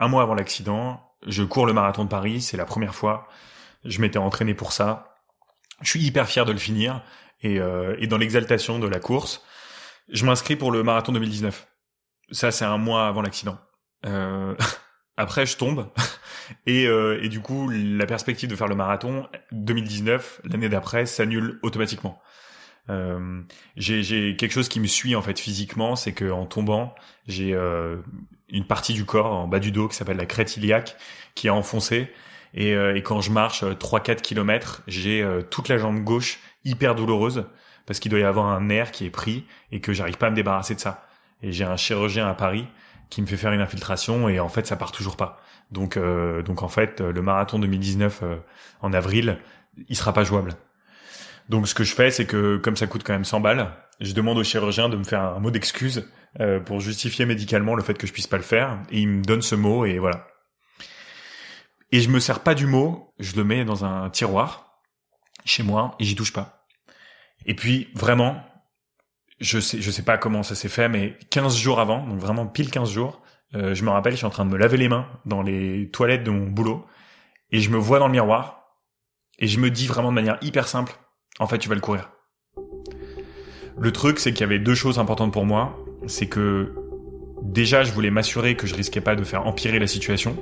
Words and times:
un 0.00 0.08
mois 0.08 0.22
avant 0.22 0.34
l'accident, 0.34 1.00
je 1.26 1.42
cours 1.42 1.66
le 1.66 1.72
marathon 1.72 2.04
de 2.04 2.08
Paris, 2.08 2.40
c'est 2.40 2.56
la 2.56 2.64
première 2.64 2.94
fois. 2.94 3.28
Je 3.84 4.00
m'étais 4.00 4.18
entraîné 4.18 4.54
pour 4.54 4.72
ça. 4.72 5.16
Je 5.82 5.90
suis 5.90 6.00
hyper 6.00 6.26
fier 6.28 6.44
de 6.44 6.52
le 6.52 6.58
finir 6.58 7.02
et, 7.42 7.60
euh, 7.60 7.94
et 7.98 8.06
dans 8.06 8.18
l'exaltation 8.18 8.78
de 8.78 8.86
la 8.86 8.98
course, 8.98 9.44
je 10.08 10.24
m'inscris 10.24 10.56
pour 10.56 10.72
le 10.72 10.82
marathon 10.82 11.12
2019. 11.12 11.66
Ça, 12.32 12.50
c'est 12.50 12.64
un 12.64 12.78
mois 12.78 13.06
avant 13.06 13.22
l'accident. 13.22 13.58
Euh, 14.06 14.54
après, 15.16 15.46
je 15.46 15.56
tombe 15.56 15.90
et, 16.66 16.86
euh, 16.86 17.22
et 17.22 17.28
du 17.28 17.40
coup, 17.40 17.68
la 17.70 18.06
perspective 18.06 18.48
de 18.48 18.56
faire 18.56 18.68
le 18.68 18.74
marathon 18.74 19.28
2019, 19.52 20.40
l'année 20.44 20.68
d'après, 20.68 21.06
s'annule 21.06 21.58
automatiquement. 21.62 22.20
Euh, 22.88 23.42
j'ai 23.76 24.36
quelque 24.36 24.52
chose 24.52 24.68
qui 24.68 24.80
me 24.80 24.86
suit 24.86 25.14
en 25.14 25.22
fait 25.22 25.38
physiquement, 25.38 25.96
c'est 25.96 26.12
que 26.12 26.30
en 26.30 26.46
tombant, 26.46 26.94
j'ai 27.26 27.54
euh, 27.54 27.96
une 28.48 28.66
partie 28.66 28.94
du 28.94 29.04
corps 29.04 29.32
en 29.32 29.46
bas 29.46 29.60
du 29.60 29.70
dos 29.70 29.88
qui 29.88 29.96
s'appelle 29.96 30.16
la 30.16 30.26
crête 30.26 30.56
iliaque 30.56 30.96
qui 31.34 31.46
est 31.46 31.50
enfoncée 31.50 32.10
et, 32.54 32.74
euh, 32.74 32.96
et 32.96 33.02
quand 33.02 33.20
je 33.20 33.30
marche 33.30 33.62
3-4 33.62 34.10
euh, 34.10 34.14
kilomètres, 34.16 34.82
j'ai 34.86 35.22
euh, 35.22 35.42
toute 35.42 35.68
la 35.68 35.78
jambe 35.78 36.02
gauche 36.02 36.40
hyper 36.64 36.94
douloureuse 36.94 37.44
parce 37.86 38.00
qu'il 38.00 38.10
doit 38.10 38.20
y 38.20 38.24
avoir 38.24 38.46
un 38.46 38.60
nerf 38.60 38.90
qui 38.90 39.06
est 39.06 39.10
pris 39.10 39.46
et 39.72 39.80
que 39.80 39.92
j'arrive 39.92 40.16
pas 40.16 40.28
à 40.28 40.30
me 40.30 40.36
débarrasser 40.36 40.74
de 40.74 40.80
ça. 40.80 41.06
Et 41.42 41.52
j'ai 41.52 41.64
un 41.64 41.76
chirurgien 41.76 42.28
à 42.28 42.34
Paris 42.34 42.66
qui 43.08 43.22
me 43.22 43.26
fait 43.26 43.36
faire 43.36 43.52
une 43.52 43.60
infiltration 43.60 44.28
et 44.28 44.38
en 44.40 44.48
fait 44.48 44.66
ça 44.66 44.76
part 44.76 44.92
toujours 44.92 45.16
pas. 45.16 45.40
Donc 45.72 45.98
donc 46.44 46.62
en 46.62 46.68
fait 46.68 47.00
le 47.00 47.22
marathon 47.22 47.58
2019 47.58 48.22
en 48.82 48.92
avril, 48.92 49.38
il 49.88 49.96
sera 49.96 50.12
pas 50.12 50.22
jouable. 50.22 50.54
Donc 51.50 51.66
ce 51.66 51.74
que 51.74 51.82
je 51.82 51.94
fais, 51.96 52.12
c'est 52.12 52.26
que 52.26 52.58
comme 52.58 52.76
ça 52.76 52.86
coûte 52.86 53.02
quand 53.04 53.12
même 53.12 53.24
100 53.24 53.40
balles, 53.40 53.72
je 53.98 54.12
demande 54.12 54.38
au 54.38 54.44
chirurgien 54.44 54.88
de 54.88 54.96
me 54.96 55.02
faire 55.02 55.20
un 55.20 55.40
mot 55.40 55.50
d'excuse 55.50 56.08
euh, 56.38 56.60
pour 56.60 56.78
justifier 56.78 57.26
médicalement 57.26 57.74
le 57.74 57.82
fait 57.82 57.94
que 57.94 58.06
je 58.06 58.12
puisse 58.12 58.28
pas 58.28 58.36
le 58.36 58.44
faire. 58.44 58.80
Et 58.92 59.00
il 59.00 59.08
me 59.08 59.22
donne 59.24 59.42
ce 59.42 59.56
mot 59.56 59.84
et 59.84 59.98
voilà. 59.98 60.28
Et 61.90 62.00
je 62.00 62.08
me 62.08 62.20
sers 62.20 62.38
pas 62.44 62.54
du 62.54 62.66
mot, 62.66 63.12
je 63.18 63.34
le 63.34 63.42
mets 63.42 63.64
dans 63.64 63.84
un 63.84 64.08
tiroir 64.10 64.80
chez 65.44 65.64
moi 65.64 65.96
et 65.98 66.04
j'y 66.04 66.14
touche 66.14 66.32
pas. 66.32 66.68
Et 67.46 67.56
puis 67.56 67.88
vraiment, 67.94 68.44
je 69.40 69.58
sais, 69.58 69.82
je 69.82 69.90
sais 69.90 70.04
pas 70.04 70.18
comment 70.18 70.44
ça 70.44 70.54
s'est 70.54 70.68
fait, 70.68 70.88
mais 70.88 71.18
15 71.30 71.56
jours 71.56 71.80
avant, 71.80 72.06
donc 72.06 72.20
vraiment 72.20 72.46
pile 72.46 72.70
15 72.70 72.92
jours, 72.92 73.22
euh, 73.56 73.74
je 73.74 73.82
me 73.82 73.90
rappelle, 73.90 74.12
je 74.12 74.18
suis 74.18 74.26
en 74.26 74.30
train 74.30 74.44
de 74.46 74.50
me 74.50 74.56
laver 74.56 74.76
les 74.76 74.88
mains 74.88 75.08
dans 75.26 75.42
les 75.42 75.90
toilettes 75.90 76.22
de 76.22 76.30
mon 76.30 76.46
boulot 76.46 76.86
et 77.50 77.58
je 77.58 77.70
me 77.70 77.76
vois 77.76 77.98
dans 77.98 78.06
le 78.06 78.12
miroir 78.12 78.76
et 79.40 79.48
je 79.48 79.58
me 79.58 79.68
dis 79.68 79.88
vraiment 79.88 80.10
de 80.10 80.14
manière 80.14 80.38
hyper 80.42 80.68
simple, 80.68 80.96
en 81.38 81.46
fait, 81.46 81.58
tu 81.58 81.68
vas 81.68 81.74
le 81.74 81.80
courir. 81.80 82.10
Le 83.78 83.92
truc, 83.92 84.18
c'est 84.18 84.32
qu'il 84.32 84.42
y 84.42 84.44
avait 84.44 84.58
deux 84.58 84.74
choses 84.74 84.98
importantes 84.98 85.32
pour 85.32 85.46
moi. 85.46 85.78
C'est 86.06 86.26
que 86.26 86.74
déjà, 87.42 87.82
je 87.82 87.92
voulais 87.92 88.10
m'assurer 88.10 88.56
que 88.56 88.66
je 88.66 88.74
risquais 88.74 89.00
pas 89.00 89.16
de 89.16 89.24
faire 89.24 89.46
empirer 89.46 89.78
la 89.78 89.86
situation. 89.86 90.36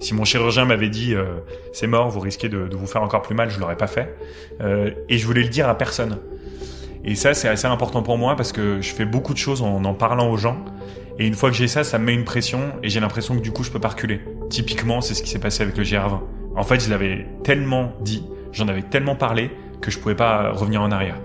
Si 0.00 0.12
mon 0.12 0.24
chirurgien 0.24 0.64
m'avait 0.64 0.90
dit 0.90 1.14
euh, 1.14 1.36
c'est 1.72 1.86
mort, 1.86 2.10
vous 2.10 2.20
risquez 2.20 2.48
de, 2.48 2.68
vous 2.72 2.86
faire 2.86 3.02
encore 3.02 3.22
plus 3.22 3.34
mal, 3.34 3.48
je 3.48 3.58
l'aurais 3.58 3.76
pas 3.76 3.86
fait. 3.86 4.14
Euh, 4.60 4.90
et 5.08 5.16
je 5.16 5.26
voulais 5.26 5.42
le 5.42 5.48
dire 5.48 5.68
à 5.68 5.78
personne. 5.78 6.18
Et 7.04 7.14
ça, 7.14 7.32
c'est 7.32 7.48
assez 7.48 7.66
important 7.66 8.02
pour 8.02 8.18
moi 8.18 8.36
parce 8.36 8.52
que 8.52 8.80
je 8.80 8.92
fais 8.92 9.04
beaucoup 9.04 9.32
de 9.32 9.38
choses 9.38 9.62
en 9.62 9.84
en 9.84 9.94
parlant 9.94 10.30
aux 10.30 10.36
gens. 10.36 10.62
Et 11.18 11.26
une 11.26 11.34
fois 11.34 11.50
que 11.50 11.56
j'ai 11.56 11.68
ça, 11.68 11.84
ça 11.84 11.98
me 11.98 12.06
met 12.06 12.14
une 12.14 12.24
pression 12.24 12.72
et 12.82 12.88
j'ai 12.88 13.00
l'impression 13.00 13.36
que 13.36 13.40
du 13.40 13.52
coup, 13.52 13.62
je 13.62 13.70
peux 13.70 13.78
pas 13.78 13.88
reculer. 13.88 14.20
Typiquement, 14.50 15.00
c'est 15.00 15.14
ce 15.14 15.22
qui 15.22 15.30
s'est 15.30 15.38
passé 15.38 15.62
avec 15.62 15.76
le 15.76 15.84
GR20. 15.84 16.20
En 16.56 16.62
fait, 16.64 16.80
je 16.80 16.90
l'avais 16.90 17.26
tellement 17.44 17.92
dit, 18.00 18.24
j'en 18.52 18.68
avais 18.68 18.82
tellement 18.82 19.16
parlé 19.16 19.50
que 19.84 19.90
je 19.90 19.98
pouvais 19.98 20.14
pas 20.14 20.50
revenir 20.50 20.80
en 20.80 20.90
arrière. 20.90 21.20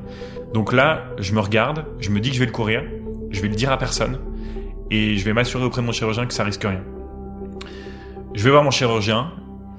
Donc 0.54 0.74
là, 0.74 1.06
je 1.18 1.34
me 1.34 1.40
regarde, 1.40 1.86
je 2.00 2.10
me 2.10 2.20
dis 2.20 2.30
que 2.30 2.36
je 2.36 2.40
vais 2.40 2.46
le 2.46 2.52
courir, 2.52 2.84
je 3.32 3.42
vais 3.42 3.48
le 3.48 3.56
dire 3.56 3.72
à 3.72 3.78
personne, 3.78 4.20
et 4.92 5.16
je 5.16 5.24
vais 5.24 5.32
m'assurer 5.32 5.64
auprès 5.64 5.82
de 5.82 5.86
mon 5.86 5.94
chirurgien 5.94 6.26
que 6.26 6.34
ça 6.34 6.44
risque 6.44 6.64
rien. 6.64 6.84
Je 8.34 8.44
vais 8.44 8.50
voir 8.50 8.64
mon 8.64 8.72
chirurgien, 8.72 9.32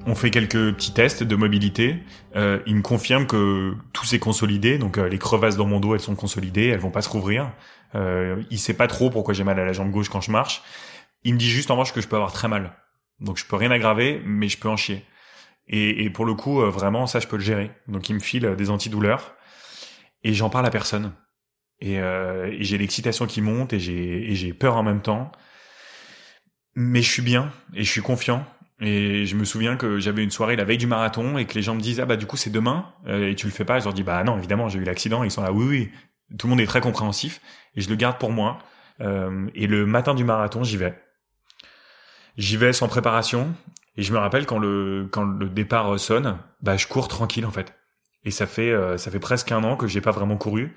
on 0.07 0.15
fait 0.15 0.31
quelques 0.31 0.75
petits 0.75 0.95
tests 0.95 1.23
de 1.23 1.37
mobilité, 1.37 1.97
euh, 2.37 2.61
il 2.67 2.77
me 2.77 2.83
confirme 2.83 3.27
que 3.27 3.75
tout 3.93 4.07
s'est 4.07 4.19
consolidé, 4.19 4.79
donc 4.79 4.97
euh, 4.97 5.09
les 5.09 5.19
crevasses 5.19 5.57
dans 5.57 5.67
mon 5.67 5.79
dos 5.79 5.95
elles 5.95 6.01
sont 6.01 6.15
consolidées, 6.15 6.69
elles 6.69 6.81
vont 6.81 6.91
pas 6.91 7.03
se 7.03 7.11
rouvrir. 7.11 7.51
Euh, 7.95 8.43
il 8.51 8.59
sait 8.59 8.75
pas 8.75 8.87
trop 8.87 9.11
pourquoi 9.11 9.35
j'ai 9.35 9.45
mal 9.45 9.59
à 9.59 9.65
la 9.65 9.73
jambe 9.73 9.91
gauche 9.91 10.09
quand 10.09 10.23
je 10.23 10.31
marche. 10.31 10.63
Il 11.25 11.35
me 11.35 11.39
dit 11.39 11.51
juste 11.51 11.71
en 11.71 11.75
revanche 11.75 11.93
que 11.93 12.01
je 12.01 12.09
peux 12.09 12.17
avoir 12.17 12.33
très 12.33 12.49
mal. 12.49 12.73
Donc 13.21 13.37
je 13.37 13.45
peux 13.45 13.57
rien 13.57 13.71
aggraver, 13.71 14.23
mais 14.25 14.49
je 14.49 14.59
peux 14.59 14.69
en 14.69 14.77
chier. 14.77 15.05
Et, 15.73 16.05
et 16.05 16.11
pour 16.11 16.27
le 16.27 16.35
coup, 16.35 16.61
euh, 16.61 16.69
vraiment, 16.69 17.07
ça, 17.07 17.21
je 17.21 17.29
peux 17.29 17.37
le 17.37 17.43
gérer. 17.43 17.71
Donc, 17.87 18.09
il 18.11 18.15
me 18.15 18.21
file 18.21 18.45
euh, 18.45 18.57
des 18.57 18.71
antidouleurs 18.71 19.37
et 20.25 20.35
j'en 20.35 20.51
parle 20.51 20.67
à 20.67 20.71
personne. 20.71 21.13
Et, 21.81 22.01
euh, 22.01 22.49
et 22.51 22.65
j'ai 22.65 22.77
l'excitation 22.77 23.27
qui 23.27 23.41
monte 23.41 23.73
et 23.73 23.79
j'ai, 23.79 24.53
peur 24.53 24.77
en 24.77 24.83
même 24.83 25.01
temps. 25.01 25.31
Mais 26.75 27.03
je 27.03 27.11
suis 27.11 27.23
bien 27.23 27.53
et 27.75 27.85
je 27.85 27.91
suis 27.91 28.03
confiant. 28.03 28.45
Et 28.81 29.27
je 29.27 29.37
me 29.37 29.45
souviens 29.45 29.77
que 29.77 29.99
j'avais 29.99 30.25
une 30.25 30.31
soirée 30.31 30.57
la 30.57 30.65
veille 30.65 30.79
du 30.79 30.89
marathon 30.89 31.39
et 31.39 31.47
que 31.47 31.55
les 31.55 31.63
gens 31.63 31.75
me 31.75 31.81
disent 31.81 32.01
ah 32.01 32.07
bah 32.07 32.17
du 32.17 32.25
coup 32.25 32.39
c'est 32.39 32.51
demain 32.51 32.87
et 33.07 33.35
tu 33.35 33.45
le 33.45 33.53
fais 33.53 33.67
pas. 33.67 33.79
je 33.79 33.85
leur 33.85 33.93
dis 33.93 34.03
bah 34.03 34.25
non 34.25 34.39
évidemment 34.39 34.71
j'ai 34.71 34.79
eu 34.79 34.85
l'accident. 34.85 35.23
Ils 35.23 35.31
sont 35.31 35.43
là 35.43 35.53
oui 35.53 35.67
oui. 35.67 35.91
Tout 36.39 36.47
le 36.47 36.53
monde 36.53 36.61
est 36.63 36.67
très 36.67 36.81
compréhensif 36.81 37.43
et 37.77 37.83
je 37.83 37.91
le 37.91 37.97
garde 37.97 38.19
pour 38.19 38.31
moi. 38.31 38.59
Euh, 39.03 39.49
et 39.55 39.67
le 39.67 39.85
matin 39.85 40.15
du 40.15 40.25
marathon 40.25 40.65
j'y 40.65 40.79
vais. 40.79 40.99
J'y 42.39 42.57
vais 42.57 42.73
sans 42.73 42.89
préparation 42.89 43.55
et 44.01 44.03
je 44.03 44.15
me 44.15 44.19
rappelle 44.19 44.47
quand 44.47 44.59
le 44.59 45.11
quand 45.13 45.25
le 45.25 45.51
départ 45.51 46.01
sonne, 46.01 46.39
bah 46.63 46.79
je 46.79 46.87
cours 46.87 47.07
tranquille 47.07 47.45
en 47.45 47.51
fait. 47.51 47.75
Et 48.25 48.31
ça 48.31 48.47
fait 48.47 48.71
euh, 48.71 48.97
ça 48.97 49.11
fait 49.11 49.19
presque 49.19 49.53
un 49.53 49.63
an 49.63 49.77
que 49.77 49.87
j'ai 49.87 50.01
pas 50.01 50.11
vraiment 50.11 50.39
couru. 50.39 50.73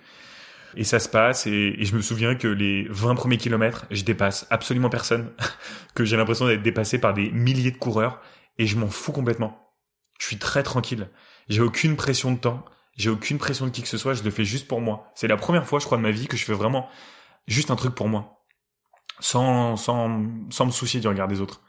Et 0.76 0.84
ça 0.84 1.00
se 1.00 1.08
passe 1.08 1.48
et, 1.48 1.76
et, 1.78 1.86
je 1.86 1.96
me 1.96 2.02
souviens 2.02 2.36
que 2.36 2.50
les 2.50 2.86
20 2.90 3.16
premiers 3.16 3.38
kilomètres, 3.38 3.86
je 3.92 4.04
dépasse 4.04 4.46
absolument 4.50 4.90
personne, 4.90 5.32
que 5.96 6.04
j'ai 6.04 6.18
l'impression 6.18 6.48
d'être 6.48 6.64
dépassé 6.64 7.00
par 7.00 7.14
des 7.14 7.32
milliers 7.32 7.72
de 7.72 7.78
coureurs 7.78 8.20
et 8.58 8.66
je 8.68 8.76
m'en 8.76 8.90
fous 8.90 9.14
complètement. 9.14 9.72
Je 10.20 10.26
suis 10.26 10.38
très 10.38 10.64
tranquille. 10.64 11.08
J'ai 11.48 11.62
aucune 11.62 11.96
pression 11.96 12.34
de 12.34 12.40
temps, 12.40 12.66
j'ai 12.98 13.10
aucune 13.10 13.38
pression 13.38 13.68
de 13.68 13.72
qui 13.72 13.84
que 13.84 13.88
ce 13.88 13.98
soit, 13.98 14.16
je 14.16 14.24
le 14.24 14.32
fais 14.32 14.44
juste 14.44 14.68
pour 14.68 14.82
moi. 14.82 15.14
C'est 15.16 15.30
la 15.30 15.38
première 15.38 15.66
fois, 15.66 15.80
je 15.80 15.86
crois, 15.86 15.98
de 15.98 16.04
ma 16.04 16.12
vie 16.12 16.28
que 16.28 16.36
je 16.36 16.44
fais 16.44 16.54
vraiment 16.54 16.90
juste 17.48 17.72
un 17.72 17.78
truc 17.78 17.96
pour 17.96 18.10
moi, 18.10 18.44
sans 19.22 19.78
sans 19.78 20.26
sans 20.50 20.66
me 20.66 20.72
soucier 20.72 21.00
du 21.00 21.08
regard 21.08 21.30
des 21.30 21.40
autres. 21.40 21.62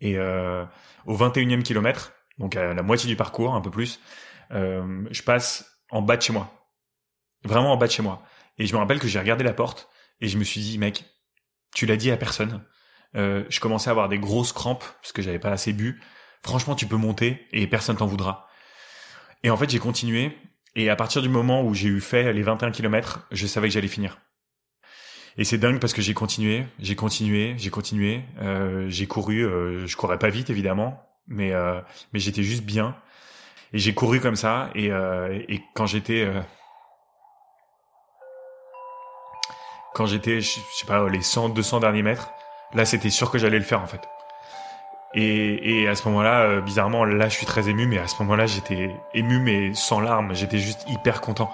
Et 0.00 0.16
euh, 0.16 0.64
au 1.06 1.16
21e 1.16 1.62
kilomètre, 1.62 2.12
donc 2.38 2.56
à 2.56 2.74
la 2.74 2.82
moitié 2.82 3.08
du 3.08 3.16
parcours, 3.16 3.54
un 3.54 3.60
peu 3.60 3.70
plus, 3.70 4.00
euh, 4.52 5.04
je 5.10 5.22
passe 5.22 5.80
en 5.90 6.02
bas 6.02 6.16
de 6.16 6.22
chez 6.22 6.32
moi. 6.32 6.52
Vraiment 7.44 7.72
en 7.72 7.76
bas 7.76 7.86
de 7.86 7.92
chez 7.92 8.02
moi. 8.02 8.22
Et 8.58 8.66
je 8.66 8.74
me 8.74 8.78
rappelle 8.78 8.98
que 8.98 9.08
j'ai 9.08 9.18
regardé 9.18 9.44
la 9.44 9.52
porte 9.52 9.88
et 10.20 10.28
je 10.28 10.38
me 10.38 10.44
suis 10.44 10.60
dit, 10.60 10.78
mec, 10.78 11.04
tu 11.74 11.86
l'as 11.86 11.96
dit 11.96 12.10
à 12.10 12.16
personne. 12.16 12.64
Euh, 13.16 13.44
je 13.48 13.60
commençais 13.60 13.88
à 13.88 13.92
avoir 13.92 14.08
des 14.08 14.18
grosses 14.18 14.52
crampes 14.52 14.84
parce 15.00 15.12
que 15.12 15.22
j'avais 15.22 15.38
pas 15.38 15.50
assez 15.50 15.72
bu. 15.72 16.00
Franchement, 16.42 16.74
tu 16.74 16.86
peux 16.86 16.96
monter 16.96 17.46
et 17.52 17.66
personne 17.66 17.96
t'en 17.96 18.06
voudra. 18.06 18.48
Et 19.42 19.50
en 19.50 19.56
fait, 19.56 19.70
j'ai 19.70 19.78
continué. 19.78 20.36
Et 20.74 20.90
à 20.90 20.96
partir 20.96 21.22
du 21.22 21.28
moment 21.28 21.62
où 21.62 21.74
j'ai 21.74 21.88
eu 21.88 22.00
fait 22.00 22.32
les 22.32 22.42
21 22.42 22.70
kilomètres, 22.70 23.26
je 23.32 23.46
savais 23.46 23.68
que 23.68 23.74
j'allais 23.74 23.88
finir. 23.88 24.20
Et 25.36 25.44
c'est 25.44 25.58
dingue 25.58 25.78
parce 25.78 25.92
que 25.92 26.02
j'ai 26.02 26.14
continué, 26.14 26.66
j'ai 26.80 26.96
continué, 26.96 27.54
j'ai 27.58 27.70
continué, 27.70 28.22
euh, 28.40 28.86
j'ai 28.88 29.06
couru. 29.06 29.44
Euh, 29.44 29.86
je 29.86 29.96
courais 29.96 30.18
pas 30.18 30.30
vite 30.30 30.50
évidemment, 30.50 31.02
mais 31.28 31.52
euh, 31.52 31.80
mais 32.12 32.18
j'étais 32.18 32.42
juste 32.42 32.64
bien. 32.64 32.96
Et 33.72 33.78
j'ai 33.78 33.94
couru 33.94 34.20
comme 34.20 34.36
ça. 34.36 34.70
Et, 34.74 34.90
euh, 34.90 35.38
et 35.48 35.60
quand 35.74 35.86
j'étais 35.86 36.24
euh, 36.24 36.40
quand 39.94 40.06
j'étais, 40.06 40.40
je 40.40 40.48
sais 40.50 40.86
pas, 40.86 41.08
les 41.08 41.22
100, 41.22 41.50
200 41.50 41.80
derniers 41.80 42.02
mètres, 42.02 42.30
là 42.74 42.84
c'était 42.84 43.10
sûr 43.10 43.30
que 43.30 43.38
j'allais 43.38 43.58
le 43.58 43.64
faire 43.64 43.82
en 43.82 43.86
fait. 43.86 44.00
Et, 45.14 45.82
et 45.82 45.88
à 45.88 45.94
ce 45.94 46.06
moment-là, 46.08 46.42
euh, 46.42 46.60
bizarrement, 46.60 47.04
là 47.04 47.28
je 47.28 47.34
suis 47.34 47.46
très 47.46 47.68
ému, 47.68 47.86
mais 47.86 47.98
à 47.98 48.06
ce 48.06 48.22
moment-là 48.22 48.46
j'étais 48.46 48.90
ému 49.14 49.38
mais 49.40 49.74
sans 49.74 50.00
larmes. 50.00 50.34
J'étais 50.34 50.58
juste 50.58 50.84
hyper 50.88 51.20
content. 51.20 51.50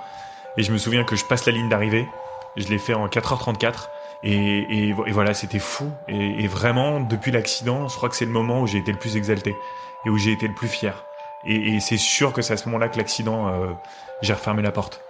Et 0.57 0.63
je 0.63 0.73
me 0.73 0.79
souviens 0.79 1.05
que 1.05 1.17
je 1.17 1.25
passe 1.25 1.47
la 1.47 1.53
ligne 1.53 1.69
d'arrivée 1.69 2.07
je 2.57 2.69
l'ai 2.69 2.79
fait 2.79 2.95
en 2.95 3.07
4h34. 3.09 3.89
Et, 4.27 4.89
et, 4.89 4.93
voilà, 4.93 5.35
c'était 5.35 5.59
fou. 5.59 5.91
Et, 6.09 6.45
et, 6.45 6.47
vraiment, 6.47 7.01
depuis 7.01 7.31
l'accident, 7.31 7.89
je 7.89 7.97
crois 7.97 8.09
que 8.09 8.17
c'est 8.17 8.25
le 8.25 8.31
moment 8.31 8.63
où 8.63 8.67
j'ai 8.67 8.79
été 8.79 8.91
le 8.91 8.99
plus 8.99 9.17
exalté 9.17 9.55
et 10.07 10.11
où 10.11 10.17
j'ai 10.17 10.33
été 10.33 10.49
le 10.49 10.55
plus 10.55 10.69
fier. 10.69 11.05
Et, 11.47 11.79
c'est 11.81 11.99
sûr 11.99 12.33
que 12.33 12.43
c'est 12.43 12.55
à 12.55 12.57
ce 12.57 12.67
moment-là 12.67 12.89
que 12.89 12.97
l'accident, 12.97 13.49
euh, 13.49 13.73
j'ai 14.23 14.33
refermé 14.33 14.63
la 14.63 14.73
porte. 14.73 15.01